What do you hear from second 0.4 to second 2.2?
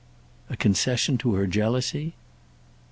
"A concession to her jealousy?"